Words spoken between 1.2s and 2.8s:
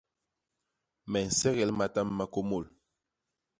nsegel matam ma kômôl.